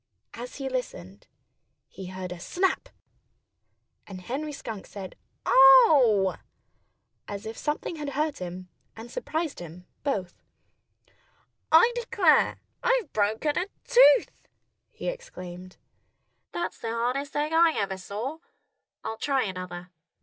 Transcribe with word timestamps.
As 0.33 0.55
he 0.55 0.67
listened, 0.67 1.27
he 1.87 2.07
heard 2.07 2.31
a 2.31 2.39
snap! 2.39 2.89
And 4.07 4.21
Henry 4.21 4.51
Skunk 4.51 4.87
said 4.87 5.15
"Oh!" 5.45 6.37
as 7.27 7.45
if 7.45 7.55
something 7.55 7.97
hurt 7.97 8.39
him, 8.39 8.67
and 8.95 9.11
surprised 9.11 9.59
him, 9.59 9.85
both. 10.01 10.41
"I 11.71 11.91
declare, 11.93 12.59
I've 12.81 13.13
broken 13.13 13.59
a 13.59 13.67
tooth!" 13.83 14.31
he 14.89 15.07
exclaimed. 15.07 15.77
"That's 16.51 16.79
the 16.79 16.89
hardest 16.89 17.35
egg 17.35 17.53
I 17.53 17.79
ever 17.79 17.97
saw. 17.97 18.39
I'll 19.03 19.17
try 19.19 19.43
another." 19.43 19.91